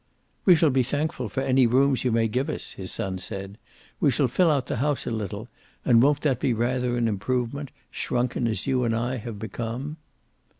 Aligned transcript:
"We 0.45 0.55
shall 0.55 0.71
be 0.71 0.81
thankful 0.81 1.29
for 1.29 1.41
any 1.41 1.67
rooms 1.67 2.03
you 2.03 2.11
may 2.11 2.27
give 2.27 2.49
us," 2.49 2.71
his 2.71 2.91
son 2.91 3.19
said. 3.19 3.59
"We 3.99 4.09
shall 4.09 4.27
fill 4.27 4.49
out 4.49 4.65
the 4.65 4.77
house 4.77 5.05
a 5.05 5.11
little, 5.11 5.47
and 5.85 6.01
won't 6.01 6.21
that 6.21 6.39
be 6.39 6.53
rather 6.55 6.97
an 6.97 7.07
improvement, 7.07 7.69
shrunken 7.91 8.47
as 8.47 8.65
you 8.65 8.83
and 8.83 8.95
I 8.95 9.17
have 9.17 9.37
become?" 9.37 9.97